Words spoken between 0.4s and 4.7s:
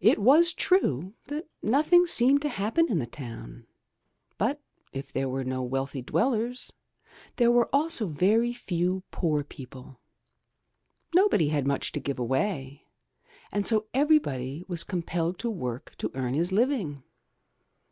true that nothing seemed to happen in the town, but